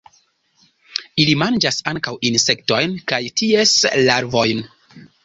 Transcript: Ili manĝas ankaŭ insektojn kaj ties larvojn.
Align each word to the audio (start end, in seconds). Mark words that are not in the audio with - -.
Ili 1.23 1.35
manĝas 1.41 1.77
ankaŭ 1.91 2.13
insektojn 2.29 2.97
kaj 3.13 3.21
ties 3.43 3.75
larvojn. 4.09 4.65